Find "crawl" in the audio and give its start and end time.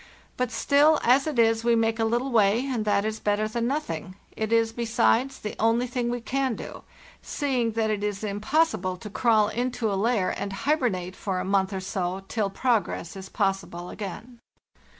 9.11-9.49